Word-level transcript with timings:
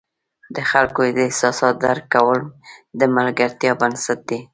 د 0.55 0.57
خلکو 0.71 0.99
د 1.17 1.19
احساساتو 1.27 1.79
درک 1.83 2.05
کول 2.15 2.39
د 2.99 3.01
ملګرتیا 3.15 3.71
بنسټ 3.81 4.19
دی. 4.29 4.39